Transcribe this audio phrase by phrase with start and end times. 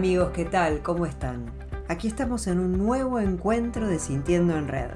[0.00, 0.80] Amigos, ¿qué tal?
[0.82, 1.52] ¿Cómo están?
[1.86, 4.92] Aquí estamos en un nuevo encuentro de Sintiendo en Red.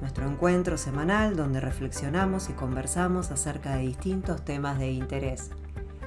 [0.00, 5.50] Nuestro encuentro semanal donde reflexionamos y conversamos acerca de distintos temas de interés.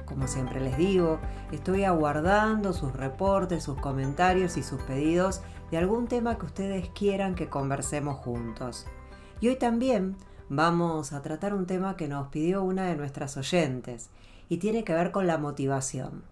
[0.06, 1.20] Como siempre les digo,
[1.52, 7.34] estoy aguardando sus reportes, sus comentarios y sus pedidos de algún tema que ustedes quieran
[7.34, 8.86] que conversemos juntos.
[9.42, 10.16] Y hoy también
[10.48, 14.08] vamos a tratar un tema que nos pidió una de nuestras oyentes
[14.48, 16.31] y tiene que ver con la motivación.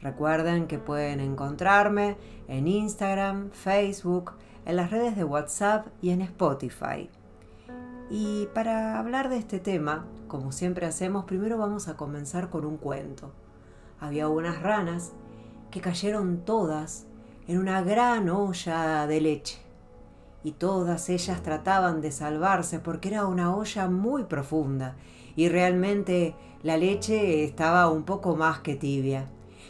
[0.00, 2.16] Recuerden que pueden encontrarme
[2.46, 4.32] en Instagram, Facebook,
[4.64, 7.10] en las redes de WhatsApp y en Spotify.
[8.08, 12.76] Y para hablar de este tema, como siempre hacemos, primero vamos a comenzar con un
[12.76, 13.32] cuento.
[13.98, 15.12] Había unas ranas
[15.70, 17.06] que cayeron todas
[17.48, 19.58] en una gran olla de leche.
[20.44, 24.94] Y todas ellas trataban de salvarse porque era una olla muy profunda
[25.34, 29.28] y realmente la leche estaba un poco más que tibia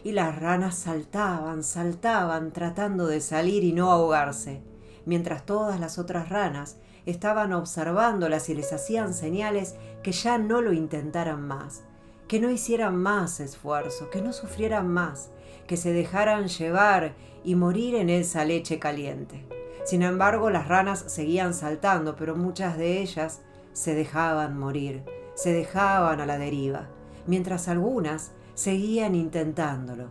[0.08, 4.62] y las ranas saltaban, saltaban, tratando de salir y no ahogarse,
[5.04, 10.72] mientras todas las otras ranas estaban observándolas y les hacían señales que ya no lo
[10.72, 11.82] intentaran más,
[12.26, 15.28] que no hicieran más esfuerzo, que no sufrieran más,
[15.66, 17.12] que se dejaran llevar
[17.44, 19.44] y morir en esa leche caliente.
[19.84, 23.42] Sin embargo, las ranas seguían saltando, pero muchas de ellas
[23.74, 26.88] se dejaban morir, se dejaban a la deriva,
[27.26, 30.08] mientras algunas seguían intentándolo.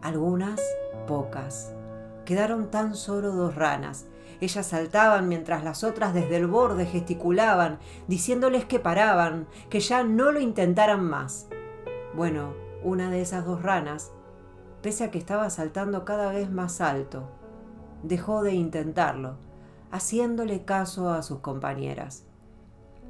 [0.00, 0.58] Algunas,
[1.06, 1.74] pocas.
[2.24, 4.06] Quedaron tan solo dos ranas.
[4.40, 10.32] Ellas saltaban mientras las otras desde el borde gesticulaban, diciéndoles que paraban, que ya no
[10.32, 11.48] lo intentaran más.
[12.16, 14.10] Bueno, una de esas dos ranas,
[14.80, 17.28] pese a que estaba saltando cada vez más alto,
[18.02, 19.36] dejó de intentarlo,
[19.90, 22.24] haciéndole caso a sus compañeras.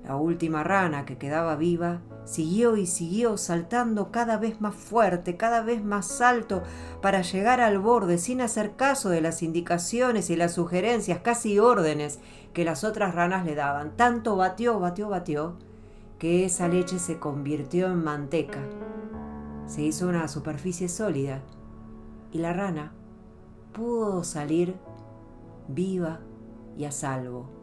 [0.04, 5.62] La última rana que quedaba viva siguió y siguió saltando cada vez más fuerte, cada
[5.62, 6.62] vez más alto,
[7.00, 12.18] para llegar al borde sin hacer caso de las indicaciones y las sugerencias, casi órdenes,
[12.52, 13.96] que las otras ranas le daban.
[13.96, 15.56] Tanto batió, batió, batió,
[16.18, 18.60] que esa leche se convirtió en manteca.
[19.66, 21.42] Se hizo una superficie sólida
[22.32, 22.92] y la rana
[23.72, 24.76] pudo salir
[25.68, 26.20] viva
[26.76, 27.61] y a salvo.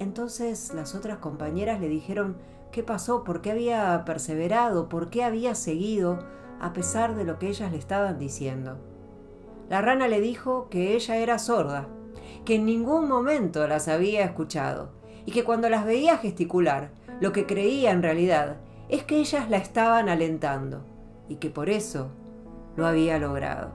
[0.00, 2.38] Entonces las otras compañeras le dijeron
[2.72, 6.24] qué pasó, por qué había perseverado, por qué había seguido,
[6.58, 8.78] a pesar de lo que ellas le estaban diciendo.
[9.68, 11.86] La rana le dijo que ella era sorda,
[12.46, 14.90] que en ningún momento las había escuchado,
[15.26, 18.56] y que cuando las veía gesticular, lo que creía en realidad
[18.88, 20.82] es que ellas la estaban alentando,
[21.28, 22.08] y que por eso
[22.74, 23.72] lo había logrado.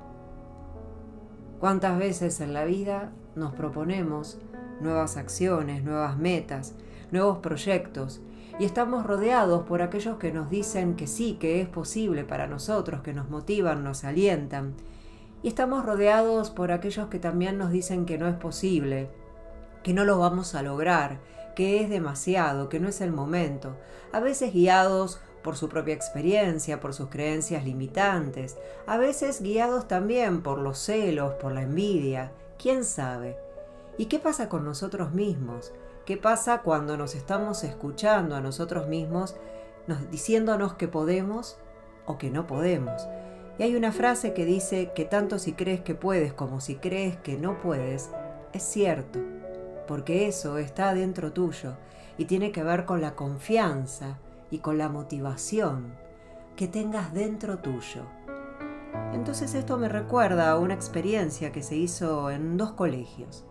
[1.59, 4.37] ¿Cuántas veces en la vida nos proponemos
[4.79, 6.73] nuevas acciones, nuevas metas,
[7.11, 8.21] nuevos proyectos,
[8.59, 13.01] y estamos rodeados por aquellos que nos dicen que sí, que es posible para nosotros,
[13.01, 14.73] que nos motivan, nos alientan,
[15.43, 19.09] y estamos rodeados por aquellos que también nos dicen que no es posible,
[19.83, 21.19] que no lo vamos a lograr,
[21.55, 23.75] que es demasiado, que no es el momento,
[24.11, 28.57] a veces guiados por su propia experiencia, por sus creencias limitantes,
[28.87, 33.37] a veces guiados también por los celos, por la envidia, quién sabe.
[33.97, 35.73] ¿Y qué pasa con nosotros mismos?
[36.05, 39.35] ¿Qué pasa cuando nos estamos escuchando a nosotros mismos
[39.87, 41.57] nos, diciéndonos que podemos
[42.05, 43.07] o que no podemos?
[43.57, 47.15] Y hay una frase que dice que tanto si crees que puedes como si crees
[47.17, 48.09] que no puedes,
[48.51, 49.19] es cierto,
[49.87, 51.73] porque eso está dentro tuyo
[52.17, 54.17] y tiene que ver con la confianza
[54.51, 55.95] y con la motivación
[56.55, 58.03] que tengas dentro tuyo.
[59.13, 63.45] Entonces esto me recuerda a una experiencia que se hizo en dos colegios.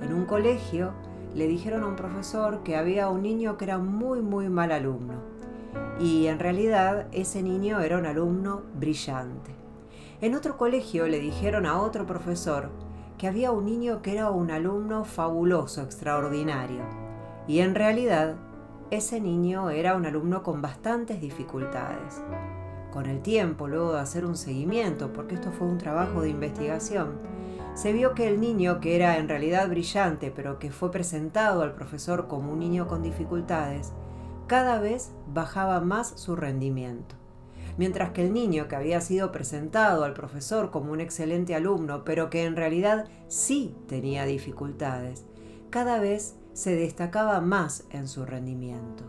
[0.00, 0.92] En un colegio
[1.34, 5.38] le dijeron a un profesor que había un niño que era muy muy mal alumno
[5.98, 9.50] y en realidad ese niño era un alumno brillante.
[10.20, 12.70] En otro colegio le dijeron a otro profesor
[13.16, 16.82] que había un niño que era un alumno fabuloso, extraordinario.
[17.48, 18.36] Y en realidad
[18.90, 22.22] ese niño era un alumno con bastantes dificultades.
[22.92, 27.18] Con el tiempo, luego de hacer un seguimiento, porque esto fue un trabajo de investigación,
[27.78, 31.74] se vio que el niño, que era en realidad brillante, pero que fue presentado al
[31.74, 33.92] profesor como un niño con dificultades,
[34.48, 37.14] cada vez bajaba más su rendimiento.
[37.76, 42.30] Mientras que el niño que había sido presentado al profesor como un excelente alumno, pero
[42.30, 45.24] que en realidad sí tenía dificultades,
[45.70, 49.04] cada vez se destacaba más en su rendimiento.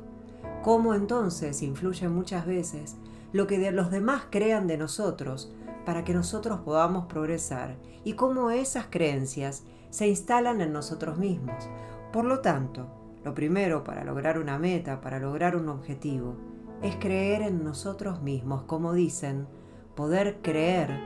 [0.62, 2.98] ¿Cómo entonces influye muchas veces
[3.32, 5.52] lo que los demás crean de nosotros
[5.86, 11.70] para que nosotros podamos progresar y cómo esas creencias se instalan en nosotros mismos.
[12.12, 12.88] Por lo tanto,
[13.24, 16.36] lo primero para lograr una meta, para lograr un objetivo,
[16.82, 19.48] es creer en nosotros mismos, como dicen,
[19.96, 21.00] poder creer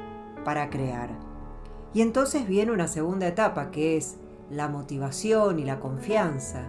[0.44, 1.10] para crear.
[1.94, 4.18] Y entonces viene una segunda etapa que es
[4.50, 6.64] la motivación y la confianza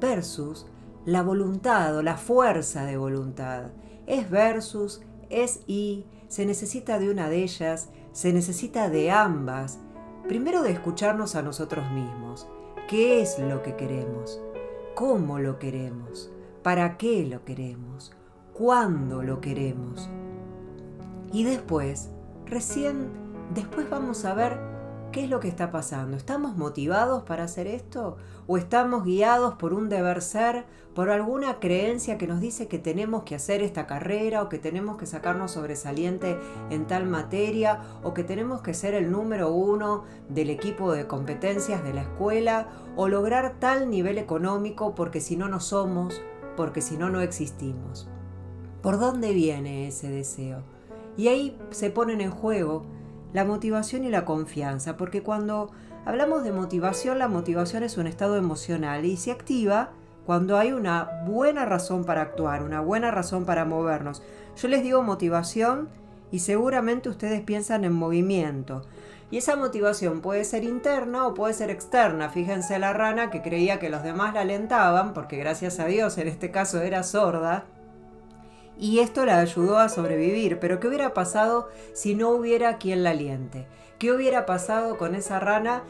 [0.00, 0.66] versus
[1.04, 3.70] la voluntad o la fuerza de voluntad.
[4.08, 9.78] Es versus, es y, se necesita de una de ellas, se necesita de ambas.
[10.26, 12.48] Primero de escucharnos a nosotros mismos.
[12.88, 14.40] ¿Qué es lo que queremos?
[14.94, 16.32] ¿Cómo lo queremos?
[16.62, 18.12] ¿Para qué lo queremos?
[18.54, 20.08] ¿Cuándo lo queremos?
[21.30, 22.10] Y después,
[22.46, 23.10] recién,
[23.54, 24.58] después vamos a ver
[25.12, 26.18] ¿Qué es lo que está pasando?
[26.18, 28.18] ¿Estamos motivados para hacer esto?
[28.46, 33.22] ¿O estamos guiados por un deber ser, por alguna creencia que nos dice que tenemos
[33.22, 36.38] que hacer esta carrera o que tenemos que sacarnos sobresaliente
[36.68, 41.82] en tal materia o que tenemos que ser el número uno del equipo de competencias
[41.82, 46.20] de la escuela o lograr tal nivel económico porque si no no somos,
[46.54, 48.10] porque si no no existimos?
[48.82, 50.64] ¿Por dónde viene ese deseo?
[51.16, 52.97] Y ahí se ponen en juego
[53.32, 55.70] la motivación y la confianza, porque cuando
[56.04, 59.90] hablamos de motivación, la motivación es un estado emocional y se activa
[60.26, 64.22] cuando hay una buena razón para actuar, una buena razón para movernos.
[64.56, 65.88] Yo les digo motivación
[66.30, 68.82] y seguramente ustedes piensan en movimiento.
[69.30, 72.30] Y esa motivación puede ser interna o puede ser externa.
[72.30, 76.28] Fíjense la rana que creía que los demás la alentaban, porque gracias a Dios en
[76.28, 77.64] este caso era sorda,
[78.78, 80.58] y esto la ayudó a sobrevivir.
[80.60, 83.66] Pero ¿qué hubiera pasado si no hubiera quien la aliente?
[83.98, 85.82] ¿Qué hubiera pasado con esa rana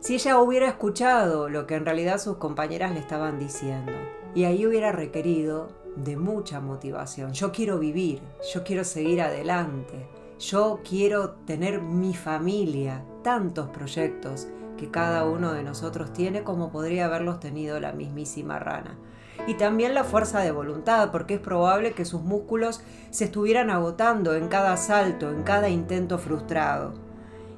[0.00, 3.92] si ella hubiera escuchado lo que en realidad sus compañeras le estaban diciendo?
[4.34, 7.32] Y ahí hubiera requerido de mucha motivación.
[7.32, 8.20] Yo quiero vivir,
[8.52, 10.06] yo quiero seguir adelante,
[10.38, 17.06] yo quiero tener mi familia, tantos proyectos que cada uno de nosotros tiene como podría
[17.06, 18.98] haberlos tenido la mismísima rana
[19.46, 24.34] y también la fuerza de voluntad, porque es probable que sus músculos se estuvieran agotando
[24.34, 26.94] en cada salto, en cada intento frustrado.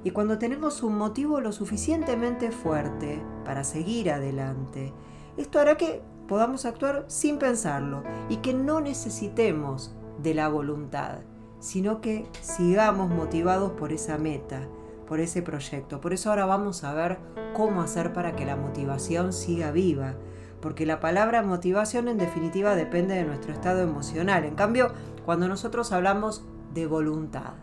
[0.05, 4.93] Y cuando tenemos un motivo lo suficientemente fuerte para seguir adelante,
[5.37, 11.19] esto hará que podamos actuar sin pensarlo y que no necesitemos de la voluntad,
[11.59, 14.69] sino que sigamos motivados por esa meta,
[15.09, 16.01] por ese proyecto.
[16.01, 17.19] Por eso ahora vamos a ver
[17.55, 20.15] cómo hacer para que la motivación siga viva,
[20.61, 24.45] porque la palabra motivación en definitiva depende de nuestro estado emocional.
[24.45, 24.93] En cambio,
[25.25, 26.45] cuando nosotros hablamos
[26.75, 27.55] de voluntad,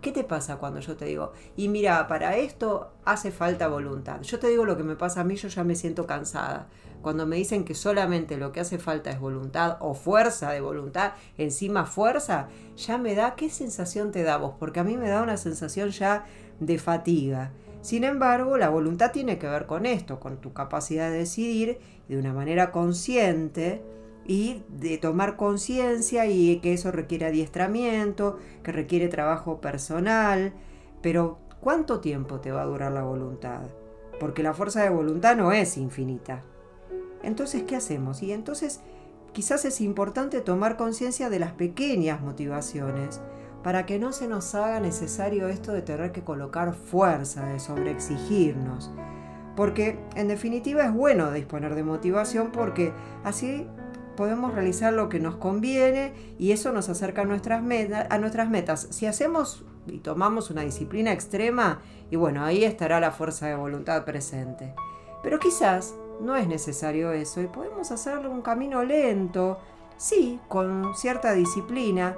[0.00, 4.20] ¿qué te pasa cuando yo te digo, y mira, para esto hace falta voluntad?
[4.22, 6.68] Yo te digo lo que me pasa a mí, yo ya me siento cansada.
[7.02, 11.12] Cuando me dicen que solamente lo que hace falta es voluntad o fuerza de voluntad,
[11.38, 14.54] encima fuerza, ya me da, ¿qué sensación te da vos?
[14.58, 16.24] Porque a mí me da una sensación ya
[16.60, 17.52] de fatiga.
[17.80, 21.78] Sin embargo, la voluntad tiene que ver con esto, con tu capacidad de decidir
[22.08, 23.82] de una manera consciente
[24.26, 30.52] y de tomar conciencia y que eso requiere adiestramiento, que requiere trabajo personal.
[31.00, 33.62] Pero, ¿cuánto tiempo te va a durar la voluntad?
[34.18, 36.42] Porque la fuerza de voluntad no es infinita.
[37.22, 38.22] Entonces, ¿qué hacemos?
[38.22, 38.80] Y entonces,
[39.32, 43.20] quizás es importante tomar conciencia de las pequeñas motivaciones
[43.66, 48.92] para que no se nos haga necesario esto de tener que colocar fuerza, de sobreexigirnos.
[49.56, 52.92] Porque en definitiva es bueno disponer de motivación porque
[53.24, 53.66] así
[54.16, 58.86] podemos realizar lo que nos conviene y eso nos acerca a nuestras, metas.
[58.90, 64.04] Si hacemos y tomamos una disciplina extrema, y bueno, ahí estará la fuerza de voluntad
[64.04, 64.76] presente.
[65.24, 69.58] Pero quizás no es necesario eso y podemos hacerlo un camino lento,
[69.96, 72.16] sí, con cierta disciplina,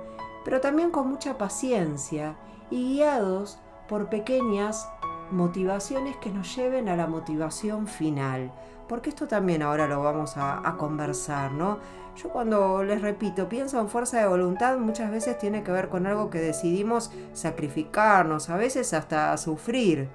[0.48, 2.34] pero también con mucha paciencia
[2.70, 4.88] y guiados por pequeñas
[5.30, 8.50] motivaciones que nos lleven a la motivación final.
[8.88, 11.80] Porque esto también ahora lo vamos a, conversar, ¿no?
[12.16, 16.06] Yo cuando les repito, pienso en fuerza de voluntad, muchas veces tiene que ver con
[16.06, 20.08] algo que decidimos sacrificarnos, a veces hasta sufrir.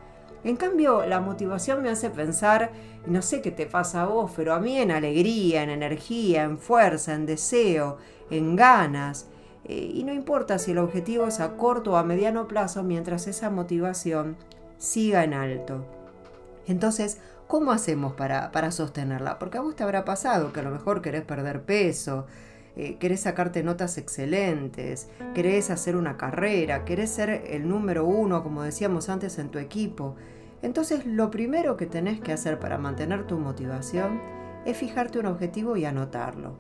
[0.44, 2.72] En cambio, la motivación me hace pensar,
[3.06, 6.58] no sé qué te pasa a vos, pero a mí en alegría, en energía, en
[6.58, 8.00] fuerza, en deseo,
[8.32, 9.28] en ganas.
[9.66, 13.28] Eh, y no importa si el objetivo es a corto o a mediano plazo mientras
[13.28, 14.36] esa motivación
[14.78, 15.86] siga en alto.
[16.68, 19.40] Entonces, ¿cómo hacemos para, sostenerla?
[19.40, 22.26] Porque a vos te habrá pasado que a lo mejor querés perder peso,
[22.76, 28.64] eh, querés sacarte notas excelentes, querés hacer una carrera, querés ser el número uno, como
[28.64, 30.16] decíamos antes, en tu equipo.
[30.62, 34.22] Entonces, lo primero que tenés que hacer para mantener tu motivación
[34.66, 36.54] es fijarte un objetivo y anotarlo.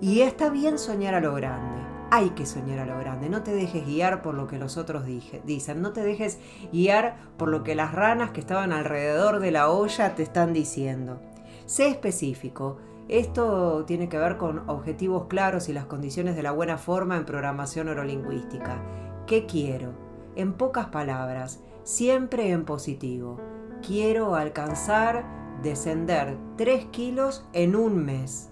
[0.00, 3.28] Y está bien soñar a lo grande hay que soñar a lo grande.
[3.28, 5.82] No te dejes guiar por lo que los otros dicen.
[5.82, 6.38] No te dejes
[6.72, 11.20] guiar por lo que las ranas que estaban alrededor de la olla te están diciendo.
[11.66, 12.78] Sé específico.
[13.08, 17.24] Esto tiene que ver con objetivos claros y las condiciones de la buena forma en
[17.24, 18.82] programación neurolingüística.
[19.26, 20.10] ¿Qué quiero?
[20.36, 23.38] en pocas palabras, siempre en positivo.
[23.86, 25.24] Quiero alcanzar,
[25.62, 28.49] descender 3 kilos en un mes.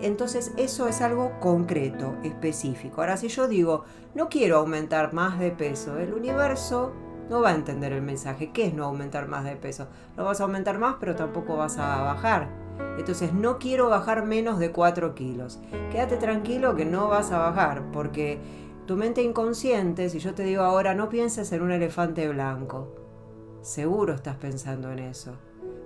[0.00, 3.00] Entonces eso es algo concreto, específico.
[3.00, 3.84] Ahora si yo digo,
[4.14, 6.92] no quiero aumentar más de peso, el universo
[7.28, 8.52] no va a entender el mensaje.
[8.52, 9.88] ¿Qué es no aumentar más de peso?
[10.16, 12.48] No vas a aumentar más, pero tampoco vas a bajar.
[12.98, 15.60] Entonces no quiero bajar menos de 4 kilos.
[15.90, 18.38] Quédate tranquilo que no vas a bajar, porque
[18.86, 22.94] tu mente inconsciente, si yo te digo ahora no pienses en un elefante blanco,
[23.60, 25.32] seguro estás pensando en eso.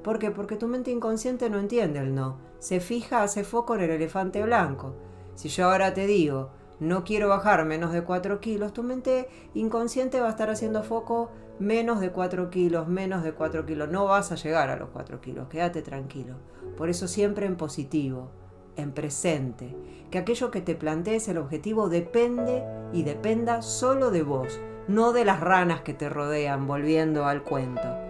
[0.03, 0.31] ¿Por qué?
[0.31, 2.39] Porque tu mente inconsciente no entiende el no.
[2.59, 4.95] Se fija, hace foco en el elefante blanco.
[5.35, 10.21] Si yo ahora te digo, no quiero bajar menos de 4 kilos, tu mente inconsciente
[10.21, 13.91] va a estar haciendo foco menos de 4 kilos, menos de 4 kilos.
[13.91, 16.37] No vas a llegar a los 4 kilos, quédate tranquilo.
[16.79, 18.31] Por eso siempre en positivo,
[18.77, 19.77] en presente.
[20.11, 22.65] Que aquello que te plantees el objetivo depende
[22.95, 28.10] y dependa solo de vos, no de las ranas que te rodean, volviendo al cuento.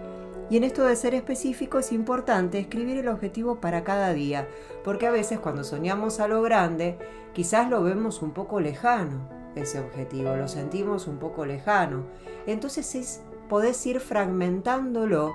[0.51, 4.49] Y en esto de ser específico es importante escribir el objetivo para cada día,
[4.83, 6.97] porque a veces cuando soñamos a lo grande,
[7.31, 12.03] quizás lo vemos un poco lejano, ese objetivo, lo sentimos un poco lejano.
[12.47, 15.33] Entonces es, podés ir fragmentándolo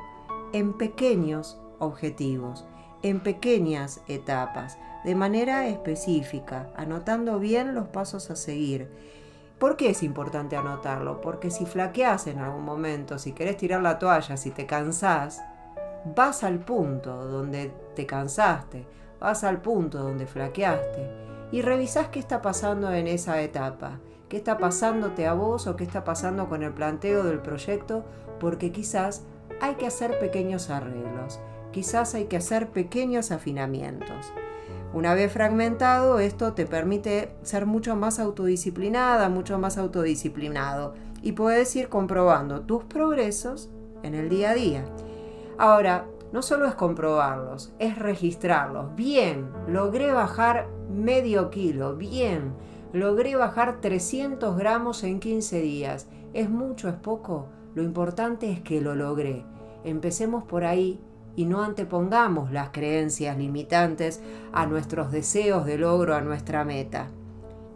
[0.53, 2.67] en pequeños objetivos,
[3.01, 8.91] en pequeñas etapas, de manera específica, anotando bien los pasos a seguir
[9.59, 11.23] ¿Por qué es importante anotarlo?
[11.23, 15.43] Porque si flaqueas en algún momento, si querés tirar la toalla, si te cansás,
[16.15, 18.87] vas al punto donde te cansaste,
[19.19, 21.11] vas al punto donde flaqueaste
[21.53, 23.99] y revisás qué está pasando en esa etapa,
[24.29, 28.05] qué está pasándote a vos o qué está pasando con el planteo del proyecto,
[28.39, 29.25] porque quizás
[29.63, 31.41] hay que hacer pequeños arreglos,
[31.73, 34.33] quizás hay que hacer pequeños afinamientos.
[34.95, 41.75] Una vez fragmentado, esto te permite ser mucho más autodisciplinada, mucho más autodisciplinado y puedes
[41.77, 43.69] ir comprobando tus progresos
[44.03, 44.85] en el día a día.
[45.59, 48.95] Ahora, no solo es comprobarlos, es registrarlos.
[48.95, 52.53] Bien, logré bajar medio kilo, bien,
[52.93, 56.09] logré bajar 300 gramos en 15 días.
[56.33, 57.49] ¿Es mucho, es poco?
[57.75, 59.45] Lo importante es que lo logré.
[59.85, 61.01] Empecemos por ahí
[61.37, 67.09] y no antepongamos las creencias limitantes a nuestros deseos de logro, a nuestra meta.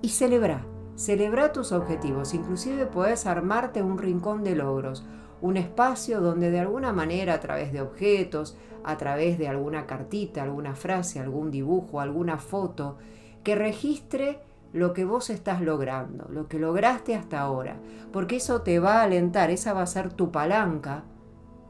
[0.01, 0.65] Y celebra,
[0.97, 5.05] celebra tus objetivos, inclusive puedes armarte un rincón de logros,
[5.43, 10.43] un espacio donde de alguna manera a través de objetos, a través de alguna cartita,
[10.43, 12.97] alguna frase, algún dibujo, alguna foto,
[13.45, 14.41] que registre
[14.73, 17.77] lo que vos estás logrando, lo que lograste hasta ahora,
[18.11, 21.05] porque eso te va a alentar, esa va a ser tu palanca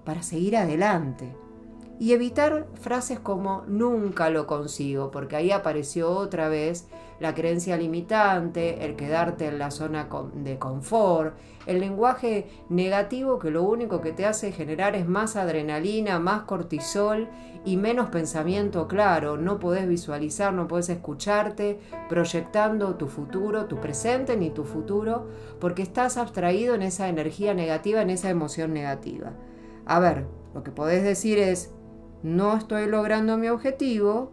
[0.04, 1.34] para seguir adelante
[2.00, 6.88] y evitar frases como nunca lo consigo, porque ahí apareció otra vez
[7.20, 13.64] la creencia limitante, el quedarte en la zona de confort, el lenguaje negativo que lo
[13.64, 17.28] único que te hace generar es más adrenalina, más cortisol
[17.66, 19.36] y menos pensamiento claro.
[19.36, 25.28] No podés visualizar, no podés escucharte proyectando tu futuro, tu presente ni tu futuro,
[25.60, 29.34] porque estás abstraído en esa energía negativa, en esa emoción negativa.
[29.84, 31.74] A ver, lo que podés decir es,
[32.22, 34.30] no estoy logrando mi objetivo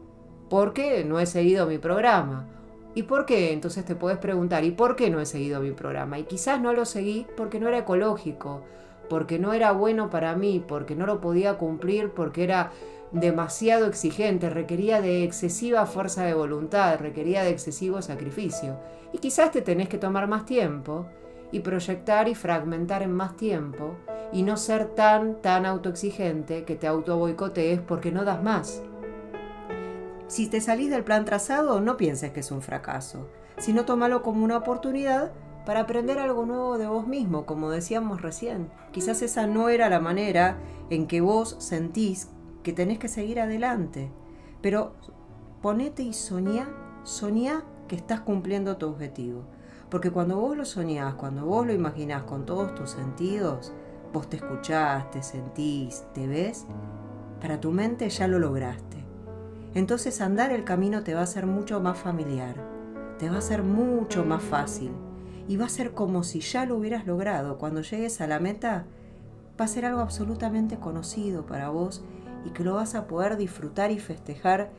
[0.50, 2.48] porque no he seguido mi programa.
[2.96, 3.54] ¿Y por qué?
[3.54, 6.18] Entonces te puedes preguntar, ¿y por qué no he seguido mi programa?
[6.18, 8.64] Y quizás no lo seguí porque no era ecológico,
[9.10, 12.72] porque no era bueno para mí, porque no lo podía cumplir, porque era
[13.12, 18.78] demasiado exigente, requería de excesiva fuerza de voluntad, requería de excesivo sacrificio.
[19.14, 21.06] Y quizás te tenés que tomar más tiempo
[21.52, 23.96] y proyectar y fragmentar en más tiempo
[24.32, 28.82] y no ser tan, tan autoexigente que te auto boicotees porque no das más.
[30.28, 34.44] Si te salís del plan trazado, no pienses que es un fracaso, sino tómalo como
[34.44, 35.32] una oportunidad
[35.66, 38.70] para aprender algo nuevo de vos mismo, como decíamos recién.
[38.92, 40.58] Quizás esa no era la manera
[40.90, 42.30] en que vos sentís
[42.64, 44.12] que tenés que seguir adelante,
[44.62, 44.94] pero
[45.62, 46.70] ponete y soñá,
[47.04, 49.44] soñá que estás cumpliendo tu objetivo.
[49.90, 53.74] Porque cuando vos lo soñás, cuando vos lo imaginás con todos tus sentidos,
[54.14, 56.66] vos te escuchás, te sentís, te ves,
[57.42, 58.98] para tu mente ya lo lograste.
[59.74, 62.56] Entonces andar el camino te va a ser mucho más familiar,
[63.20, 64.92] te va a ser mucho más fácil
[65.48, 67.58] y va a ser como si ya lo hubieras logrado.
[67.58, 68.86] Cuando llegues a la meta,
[69.60, 72.04] va a ser algo absolutamente conocido para vos
[72.46, 74.72] y que lo vas a poder disfrutar y festejar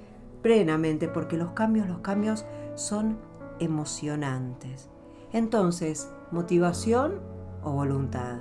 [0.43, 2.45] plenamente porque los cambios, los cambios
[2.75, 3.19] son
[3.61, 4.89] emocionantes.
[5.33, 7.21] Entonces, motivación
[7.63, 8.39] o voluntad.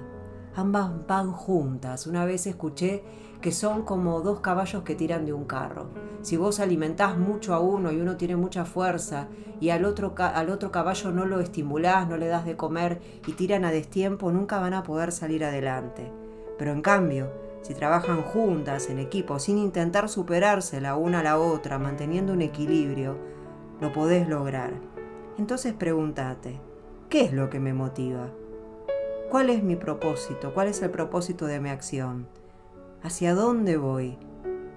[0.58, 2.08] Ambas van juntas.
[2.08, 3.04] Una vez escuché
[3.42, 5.90] que son como dos caballos que tiran de un carro.
[6.22, 9.28] Si vos alimentás mucho a uno y uno tiene mucha fuerza
[9.60, 13.34] y al otro, al otro caballo no lo estimulás, no le das de comer y
[13.34, 16.12] tiran a destiempo, nunca van a poder salir adelante.
[16.58, 17.30] Pero en cambio,
[17.62, 22.42] si trabajan juntas, en equipo, sin intentar superarse la una a la otra, manteniendo un
[22.42, 23.18] equilibrio,
[23.80, 24.74] lo podés lograr.
[25.38, 26.60] Entonces pregúntate,
[27.10, 28.32] ¿qué es lo que me motiva?
[29.30, 30.54] ¿Cuál es mi propósito?
[30.54, 32.30] ¿Cuál es el propósito de mi acción?
[33.04, 34.18] ¿Hacia dónde voy?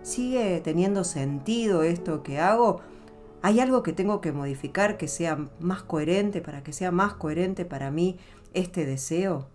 [0.02, 2.80] ¿Sigue teniendo sentido esto que hago?
[3.42, 7.64] ¿Hay algo que tengo que modificar que sea más coherente para que sea más coherente
[7.64, 8.18] para mí
[8.52, 9.46] este deseo?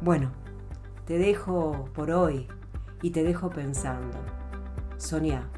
[0.00, 0.32] Bueno,
[1.06, 2.48] te dejo por hoy
[3.02, 4.18] y te dejo pensando.
[4.96, 5.48] Soñá,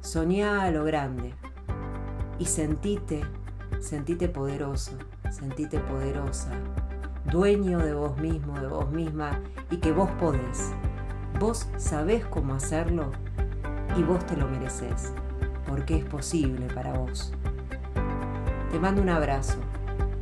[0.00, 1.32] soñá a lo grande
[2.38, 3.22] y sentite,
[3.80, 4.92] sentite poderoso,
[5.30, 6.50] sentite poderosa,
[7.30, 9.40] dueño de vos mismo, de vos misma
[9.70, 10.72] y que vos podés.
[11.38, 13.12] Vos sabés cómo hacerlo
[13.96, 15.12] y vos te lo mereces,
[15.66, 17.32] porque es posible para vos.
[18.70, 19.58] Te mando un abrazo.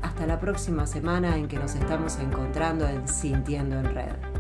[0.03, 4.34] Hasta la próxima semana en que nos estamos encontrando en Sintiendo en Red.